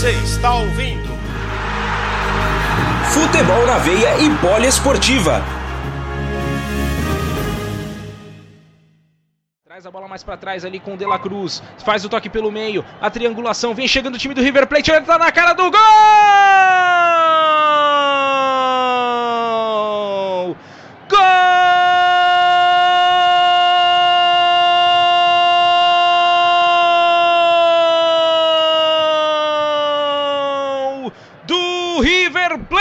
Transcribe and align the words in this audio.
Você 0.00 0.12
está 0.12 0.54
ouvindo 0.54 1.10
Futebol 3.12 3.66
na 3.66 3.76
veia 3.76 4.18
e 4.18 4.34
poliesportiva. 4.38 5.44
Traz 9.62 9.84
a 9.84 9.90
bola 9.90 10.08
mais 10.08 10.24
para 10.24 10.38
trás 10.38 10.64
ali 10.64 10.80
com 10.80 10.94
o 10.94 10.96
De 10.96 11.04
La 11.04 11.18
Cruz. 11.18 11.62
Faz 11.84 12.02
o 12.02 12.08
toque 12.08 12.30
pelo 12.30 12.50
meio. 12.50 12.82
A 12.98 13.10
triangulação. 13.10 13.74
Vem 13.74 13.86
chegando 13.86 14.14
o 14.14 14.18
time 14.18 14.32
do 14.32 14.40
River 14.40 14.66
Plate. 14.66 14.90
Entra 14.90 15.18
na 15.18 15.30
cara 15.30 15.52
do! 15.52 15.70
Gol! 15.70 16.69
River 31.98 32.58
Plate! 32.68 32.80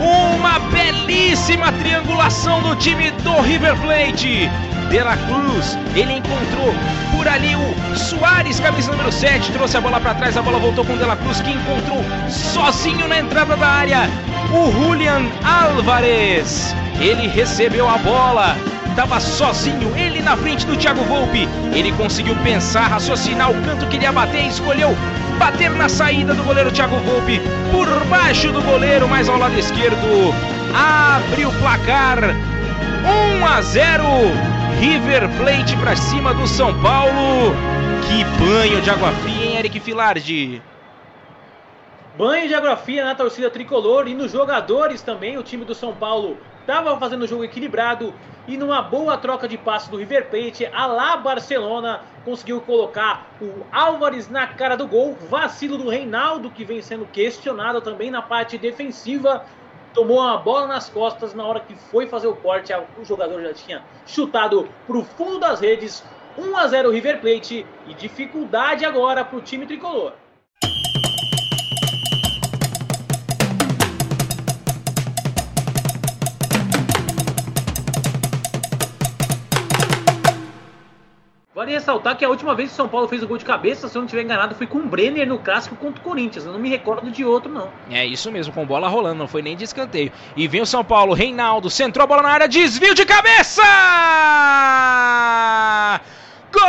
Uma 0.00 0.60
belíssima 0.70 1.72
triangulação 1.72 2.62
do 2.62 2.76
time 2.76 3.10
do 3.10 3.40
River 3.40 3.76
Plate. 3.78 4.48
De 4.88 5.00
La 5.00 5.18
Cruz, 5.18 5.76
ele 5.94 6.14
encontrou 6.14 6.72
por 7.14 7.28
ali 7.28 7.54
o 7.54 7.94
Soares, 7.94 8.58
camisa 8.58 8.90
número 8.90 9.12
7, 9.12 9.52
trouxe 9.52 9.76
a 9.76 9.82
bola 9.82 10.00
para 10.00 10.14
trás, 10.14 10.34
a 10.34 10.40
bola 10.40 10.58
voltou 10.58 10.82
com 10.82 10.94
o 10.94 10.96
De 10.96 11.04
La 11.04 11.14
Cruz, 11.16 11.42
que 11.42 11.50
encontrou 11.50 12.02
sozinho 12.30 13.06
na 13.06 13.18
entrada 13.18 13.54
da 13.54 13.66
área 13.66 14.08
o 14.50 14.72
Julian 14.72 15.26
Álvarez. 15.44 16.74
Ele 16.98 17.28
recebeu 17.28 17.86
a 17.86 17.98
bola, 17.98 18.56
estava 18.88 19.20
sozinho, 19.20 19.94
ele 19.94 20.17
na 20.28 20.36
frente 20.36 20.66
do 20.66 20.76
Thiago 20.76 21.02
Volpe. 21.04 21.48
Ele 21.74 21.90
conseguiu 21.92 22.36
pensar, 22.44 22.86
raciocinar 22.88 23.50
o 23.50 23.62
canto 23.62 23.86
que 23.86 23.96
ele 23.96 24.04
ia 24.04 24.12
bater 24.12 24.44
e 24.44 24.48
escolheu 24.48 24.94
bater 25.38 25.70
na 25.70 25.88
saída 25.88 26.34
do 26.34 26.42
goleiro 26.42 26.70
Thiago 26.70 26.96
Volpe 26.96 27.40
por 27.72 27.88
baixo 28.06 28.52
do 28.52 28.60
goleiro, 28.60 29.08
mas 29.08 29.26
ao 29.26 29.38
lado 29.38 29.58
esquerdo. 29.58 29.96
Abre 30.74 31.46
o 31.46 31.52
placar 31.52 32.18
1 33.40 33.46
a 33.46 33.62
0 33.62 34.04
River 34.78 35.30
Plate 35.38 35.74
para 35.76 35.96
cima 35.96 36.34
do 36.34 36.46
São 36.46 36.78
Paulo. 36.82 37.54
Que 38.06 38.22
banho 38.38 38.82
de 38.82 38.90
água 38.90 39.10
fria, 39.22 39.46
hein, 39.46 39.56
Eric 39.56 39.80
Filardi? 39.80 40.60
Banho 42.18 42.48
de 42.48 42.54
água 42.56 42.76
fria 42.76 43.04
na 43.04 43.14
torcida 43.14 43.48
tricolor 43.48 44.08
e 44.08 44.12
nos 44.12 44.32
jogadores 44.32 45.02
também. 45.02 45.38
O 45.38 45.42
time 45.44 45.64
do 45.64 45.72
São 45.72 45.94
Paulo 45.94 46.36
estava 46.62 46.98
fazendo 46.98 47.22
um 47.22 47.28
jogo 47.28 47.44
equilibrado 47.44 48.12
e 48.48 48.56
numa 48.56 48.82
boa 48.82 49.16
troca 49.16 49.46
de 49.46 49.56
passes 49.56 49.88
do 49.88 49.96
River 49.96 50.28
Plate, 50.28 50.66
a 50.66 50.84
lá 50.86 51.16
Barcelona 51.16 52.00
conseguiu 52.24 52.60
colocar 52.60 53.24
o 53.40 53.64
Álvares 53.70 54.28
na 54.28 54.48
cara 54.48 54.76
do 54.76 54.88
gol. 54.88 55.16
Vacilo 55.30 55.78
do 55.78 55.88
Reinaldo, 55.88 56.50
que 56.50 56.64
vem 56.64 56.82
sendo 56.82 57.06
questionado 57.06 57.80
também 57.80 58.10
na 58.10 58.20
parte 58.20 58.58
defensiva. 58.58 59.44
Tomou 59.94 60.18
uma 60.18 60.38
bola 60.38 60.66
nas 60.66 60.90
costas 60.90 61.34
na 61.34 61.46
hora 61.46 61.60
que 61.60 61.76
foi 61.76 62.08
fazer 62.08 62.26
o 62.26 62.34
corte. 62.34 62.72
O 63.00 63.04
jogador 63.04 63.40
já 63.42 63.54
tinha 63.54 63.84
chutado 64.04 64.68
para 64.88 64.98
o 64.98 65.04
fundo 65.04 65.38
das 65.38 65.60
redes. 65.60 66.04
1 66.36 66.56
a 66.56 66.66
0 66.66 66.90
River 66.90 67.20
Plate 67.20 67.64
e 67.86 67.94
dificuldade 67.94 68.84
agora 68.84 69.24
para 69.24 69.38
o 69.38 69.40
time 69.40 69.66
tricolor. 69.66 70.14
Ressaltar 81.88 82.18
que 82.18 82.24
a 82.24 82.28
última 82.28 82.54
vez 82.54 82.68
que 82.68 82.74
o 82.74 82.76
São 82.76 82.86
Paulo 82.88 83.08
fez 83.08 83.22
o 83.22 83.26
gol 83.26 83.38
de 83.38 83.46
cabeça, 83.46 83.88
se 83.88 83.96
eu 83.96 84.00
não 84.00 84.06
estiver 84.06 84.22
enganado, 84.22 84.54
foi 84.54 84.66
com 84.66 84.78
o 84.78 84.86
Brenner 84.86 85.26
no 85.26 85.38
clássico 85.38 85.74
contra 85.74 85.98
o 86.00 86.04
Corinthians. 86.04 86.44
Eu 86.44 86.52
não 86.52 86.60
me 86.60 86.68
recordo 86.68 87.10
de 87.10 87.24
outro, 87.24 87.50
não. 87.50 87.70
É 87.90 88.04
isso 88.04 88.30
mesmo, 88.30 88.52
com 88.52 88.66
bola 88.66 88.88
rolando, 88.88 89.16
não 89.16 89.26
foi 89.26 89.40
nem 89.40 89.56
de 89.56 89.64
escanteio. 89.64 90.12
E 90.36 90.46
vem 90.46 90.60
o 90.60 90.66
São 90.66 90.84
Paulo, 90.84 91.14
Reinaldo, 91.14 91.70
centrou 91.70 92.04
a 92.04 92.06
bola 92.06 92.22
na 92.22 92.28
área, 92.28 92.46
desvio 92.46 92.94
de 92.94 93.06
cabeça! 93.06 93.62
Gol 96.52 96.60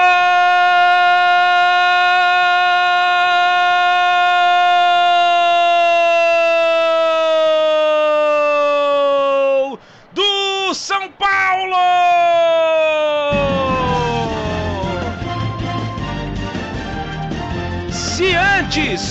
do 10.13 10.73
São 10.73 11.11
Paulo! 11.11 12.08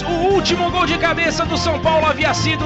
O 0.06 0.34
último 0.34 0.70
gol 0.70 0.86
de 0.86 0.98
cabeça 0.98 1.44
do 1.46 1.56
São 1.56 1.78
Paulo 1.80 2.06
havia 2.06 2.34
sido 2.34 2.64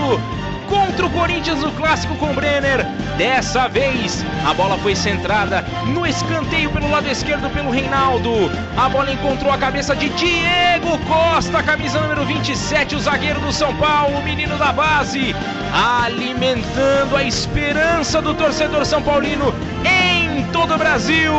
contra 0.68 1.04
o 1.06 1.10
Corinthians 1.10 1.60
no 1.60 1.70
clássico 1.72 2.16
com 2.16 2.34
Brenner, 2.34 2.84
dessa 3.18 3.68
vez 3.68 4.24
a 4.46 4.54
bola 4.54 4.78
foi 4.78 4.96
centrada 4.96 5.62
no 5.88 6.06
escanteio 6.06 6.70
pelo 6.70 6.90
lado 6.90 7.08
esquerdo 7.08 7.50
pelo 7.50 7.70
Reinaldo. 7.70 8.50
A 8.76 8.88
bola 8.88 9.12
encontrou 9.12 9.52
a 9.52 9.58
cabeça 9.58 9.94
de 9.94 10.08
Diego 10.08 10.98
Costa, 11.06 11.62
camisa 11.62 12.00
número 12.00 12.24
27, 12.24 12.96
o 12.96 13.00
zagueiro 13.00 13.40
do 13.40 13.52
São 13.52 13.74
Paulo, 13.76 14.18
o 14.18 14.24
menino 14.24 14.56
da 14.56 14.72
base, 14.72 15.36
alimentando 15.72 17.16
a 17.16 17.22
esperança 17.22 18.22
do 18.22 18.34
torcedor 18.34 18.84
são 18.86 19.02
paulino 19.02 19.54
em 19.84 20.42
todo 20.52 20.74
o 20.74 20.78
Brasil. 20.78 21.32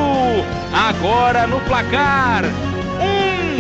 Agora 0.74 1.48
no 1.48 1.60
placar, 1.62 2.44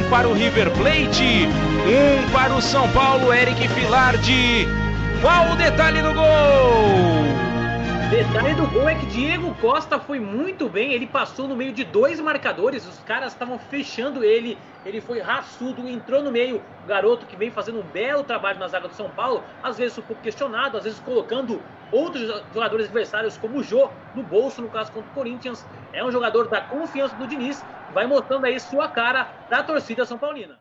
um 0.03 0.09
para 0.09 0.27
o 0.27 0.33
River 0.33 0.71
Plate, 0.71 1.47
um 1.87 2.31
para 2.31 2.53
o 2.53 2.61
São 2.61 2.89
Paulo, 2.91 3.33
Eric 3.33 3.67
Filardi. 3.69 4.67
Qual 5.21 5.51
o 5.51 5.55
detalhe 5.55 6.01
do 6.01 6.13
gol? 6.13 6.23
Detalhe 8.09 8.53
do 8.55 8.67
gol 8.67 8.87
é 8.87 8.95
que 8.95 9.05
Diego 9.07 9.55
Costa 9.55 9.99
foi 9.99 10.19
muito 10.19 10.69
bem. 10.69 10.93
Ele 10.93 11.07
passou 11.07 11.47
no 11.47 11.55
meio 11.55 11.73
de 11.73 11.83
dois 11.83 12.19
marcadores. 12.19 12.85
Os 12.85 12.99
caras 12.99 13.33
estavam 13.33 13.57
fechando 13.57 14.23
ele. 14.23 14.57
Ele 14.85 15.01
foi 15.01 15.19
raçudo, 15.19 15.87
entrou 15.87 16.21
no 16.21 16.31
meio. 16.31 16.61
O 16.83 16.87
garoto 16.87 17.25
que 17.25 17.35
vem 17.35 17.49
fazendo 17.49 17.79
um 17.79 17.83
belo 17.83 18.23
trabalho 18.23 18.59
na 18.59 18.67
zaga 18.67 18.87
do 18.87 18.93
São 18.93 19.09
Paulo. 19.09 19.43
Às 19.63 19.77
vezes 19.77 19.97
um 19.97 20.01
pouco 20.01 20.21
questionado, 20.21 20.77
às 20.77 20.83
vezes 20.83 20.99
colocando 20.99 21.61
outros 21.91 22.27
jogadores 22.53 22.85
adversários, 22.85 23.37
como 23.37 23.59
o 23.59 23.63
Jô, 23.63 23.89
no 24.13 24.23
bolso, 24.23 24.61
no 24.61 24.69
caso 24.69 24.91
contra 24.91 25.09
o 25.09 25.13
Corinthians. 25.13 25.65
É 25.93 26.03
um 26.03 26.11
jogador 26.11 26.47
da 26.47 26.59
confiança 26.59 27.15
do 27.15 27.27
Diniz. 27.27 27.63
Vai 27.93 28.07
mostrando 28.07 28.45
aí 28.45 28.59
sua 28.59 28.87
cara 28.87 29.27
da 29.47 29.61
torcida 29.61 30.03
São 30.05 30.17
Paulina. 30.17 30.57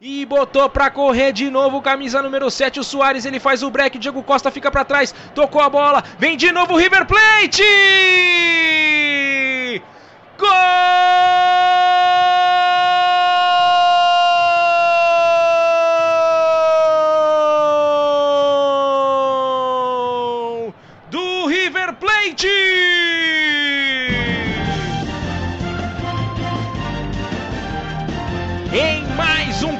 E 0.00 0.26
botou 0.26 0.68
pra 0.68 0.90
correr 0.90 1.32
de 1.32 1.48
novo, 1.48 1.80
camisa 1.80 2.20
número 2.20 2.50
7, 2.50 2.80
o 2.80 2.84
Soares, 2.84 3.24
ele 3.24 3.38
faz 3.38 3.62
o 3.62 3.70
break, 3.70 3.96
Diego 3.98 4.22
Costa 4.22 4.50
fica 4.50 4.70
pra 4.70 4.84
trás, 4.84 5.14
tocou 5.34 5.60
a 5.60 5.70
bola, 5.70 6.02
vem 6.18 6.36
de 6.36 6.52
novo 6.52 6.74
o 6.74 6.76
River 6.76 7.06
Plate! 7.06 7.62
Gol! 10.38 11.65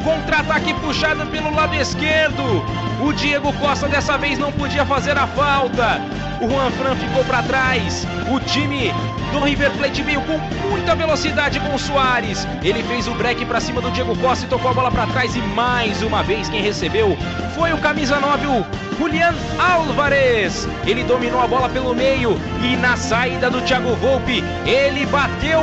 Contra-ataque 0.07 0.73
puxado 0.75 1.27
pelo 1.27 1.53
lado 1.53 1.75
esquerdo. 1.75 2.65
O 3.03 3.13
Diego 3.13 3.53
Costa 3.55 3.89
dessa 3.89 4.17
vez 4.17 4.39
não 4.39 4.53
podia 4.53 4.87
fazer 4.87 5.19
a 5.19 5.27
falta. 5.27 6.01
O 6.41 6.49
Juan 6.49 6.71
Fran 6.71 6.95
ficou 6.95 7.25
para 7.25 7.43
trás. 7.43 8.07
O 8.31 8.39
time 8.39 8.95
do 9.33 9.41
River 9.41 9.73
Plate 9.73 10.03
veio 10.03 10.21
com 10.23 10.39
muita 10.69 10.95
velocidade 10.95 11.59
com 11.59 11.75
o 11.75 11.79
Soares. 11.79 12.47
Ele 12.63 12.85
fez 12.85 13.09
o 13.09 13.15
break 13.15 13.45
para 13.47 13.59
cima 13.59 13.81
do 13.81 13.91
Diego 13.91 14.17
Costa 14.19 14.47
e 14.47 14.49
tocou 14.49 14.71
a 14.71 14.75
bola 14.75 14.93
para 14.93 15.09
trás. 15.09 15.35
E 15.35 15.41
mais 15.41 16.01
uma 16.03 16.23
vez 16.23 16.49
quem 16.49 16.63
recebeu 16.63 17.19
foi 17.57 17.73
o 17.73 17.79
camisa 17.79 18.21
9, 18.21 18.47
o 18.47 18.67
Julian 18.99 19.35
Álvarez. 19.59 20.69
Ele 20.87 21.03
dominou 21.03 21.43
a 21.43 21.49
bola 21.49 21.69
pelo 21.69 21.95
meio 21.97 22.39
e 22.63 22.77
na 22.77 22.97
saída 22.97 23.51
do 23.51 23.61
Thiago 23.61 23.97
Volpe 23.97 24.45
ele 24.65 25.05
bateu 25.07 25.63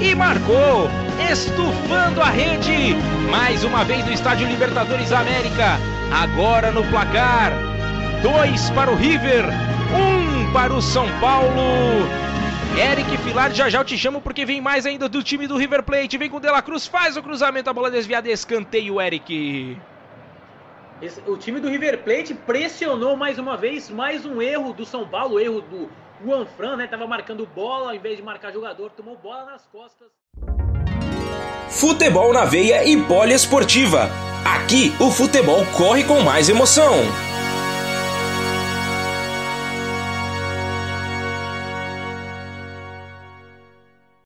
e 0.00 0.14
marcou 0.14 0.88
estufando 1.30 2.20
a 2.20 2.30
rede. 2.30 2.94
Mais 3.30 3.64
uma 3.64 3.84
vez 3.84 4.04
no 4.04 4.12
estádio 4.12 4.46
Libertadores 4.46 5.12
América. 5.12 5.78
Agora 6.12 6.70
no 6.70 6.84
placar: 6.84 7.52
dois 8.22 8.70
para 8.70 8.90
o 8.90 8.94
River, 8.94 9.44
um 9.94 10.52
para 10.52 10.72
o 10.72 10.82
São 10.82 11.06
Paulo. 11.20 11.52
Eric 12.78 13.18
Filar, 13.18 13.52
já 13.52 13.68
já 13.68 13.80
eu 13.80 13.84
te 13.84 13.98
chamo 13.98 14.20
porque 14.20 14.46
vem 14.46 14.60
mais 14.60 14.86
ainda 14.86 15.06
do 15.06 15.22
time 15.22 15.46
do 15.46 15.58
River 15.58 15.82
Plate. 15.82 16.16
Vem 16.16 16.30
com 16.30 16.38
o 16.38 16.40
De 16.40 16.50
La 16.50 16.62
Cruz, 16.62 16.86
faz 16.86 17.16
o 17.16 17.22
cruzamento, 17.22 17.68
a 17.68 17.72
bola 17.72 17.90
desviada, 17.90 18.30
escanteio, 18.30 19.00
Eric. 19.00 19.78
O 21.26 21.36
time 21.36 21.60
do 21.60 21.68
River 21.68 22.02
Plate 22.02 22.32
pressionou 22.32 23.16
mais 23.16 23.38
uma 23.38 23.56
vez, 23.56 23.90
mais 23.90 24.24
um 24.24 24.40
erro 24.40 24.72
do 24.72 24.86
São 24.86 25.06
Paulo, 25.06 25.38
erro 25.38 25.60
do 25.60 25.90
Juan 26.24 26.46
Fran, 26.46 26.76
né? 26.76 26.86
Tava 26.86 27.06
marcando 27.06 27.44
bola 27.44 27.88
ao 27.90 27.94
invés 27.94 28.16
de 28.16 28.22
marcar 28.22 28.52
jogador, 28.52 28.90
tomou 28.92 29.18
bola 29.18 29.44
nas 29.44 29.66
costas. 29.66 30.08
Futebol 31.72 32.32
na 32.32 32.44
veia 32.44 32.84
e 32.86 32.96
poliesportiva. 32.96 34.10
Aqui 34.44 34.94
o 35.00 35.10
futebol 35.10 35.64
corre 35.72 36.04
com 36.04 36.20
mais 36.20 36.48
emoção. 36.48 36.94